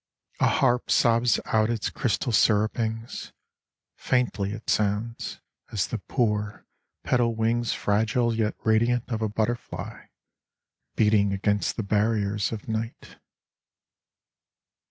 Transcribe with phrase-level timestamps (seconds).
[0.39, 3.33] A harp sobs out its crystal syruppings;
[3.95, 5.39] Faintly it sounds,
[5.71, 6.65] as the poor
[7.03, 7.73] petal wings.
[7.73, 10.05] Fragile yet radiant, of a butterfly
[10.95, 13.19] Beating against the barriers of night.